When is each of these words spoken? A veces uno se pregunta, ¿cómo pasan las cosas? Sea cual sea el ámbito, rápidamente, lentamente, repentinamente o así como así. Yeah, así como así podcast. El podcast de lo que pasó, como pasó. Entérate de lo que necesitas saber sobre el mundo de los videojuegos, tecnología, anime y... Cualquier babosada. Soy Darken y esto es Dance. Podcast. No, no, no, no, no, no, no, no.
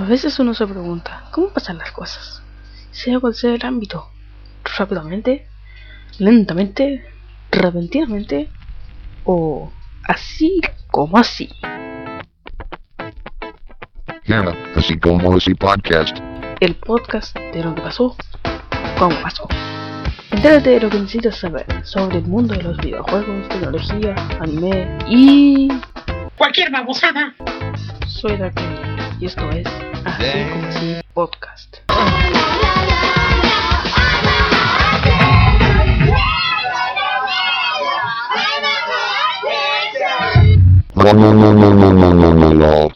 A 0.00 0.04
veces 0.04 0.38
uno 0.38 0.54
se 0.54 0.66
pregunta, 0.66 1.24
¿cómo 1.30 1.50
pasan 1.50 1.76
las 1.76 1.92
cosas? 1.92 2.42
Sea 2.90 3.20
cual 3.20 3.34
sea 3.34 3.52
el 3.54 3.62
ámbito, 3.66 4.08
rápidamente, 4.78 5.46
lentamente, 6.18 7.04
repentinamente 7.50 8.50
o 9.24 9.70
así 10.04 10.62
como 10.90 11.18
así. 11.18 11.50
Yeah, 14.24 14.56
así 14.74 14.98
como 14.98 15.36
así 15.36 15.52
podcast. 15.54 16.16
El 16.60 16.76
podcast 16.76 17.36
de 17.36 17.62
lo 17.62 17.74
que 17.74 17.82
pasó, 17.82 18.16
como 18.98 19.20
pasó. 19.20 19.46
Entérate 20.30 20.70
de 20.70 20.80
lo 20.80 20.88
que 20.88 20.98
necesitas 20.98 21.36
saber 21.36 21.66
sobre 21.84 22.18
el 22.18 22.24
mundo 22.24 22.54
de 22.54 22.62
los 22.62 22.78
videojuegos, 22.78 23.46
tecnología, 23.50 24.14
anime 24.40 24.98
y... 25.06 25.68
Cualquier 26.38 26.70
babosada. 26.70 27.34
Soy 28.06 28.38
Darken 28.38 28.80
y 29.20 29.26
esto 29.26 29.50
es 29.50 29.89
Dance. 30.04 31.02
Podcast. 31.14 31.80
No, 40.94 41.12
no, 41.12 41.32
no, 41.32 41.52
no, 41.52 41.92
no, 41.92 42.12
no, 42.12 42.32
no, 42.32 42.52
no. 42.52 42.90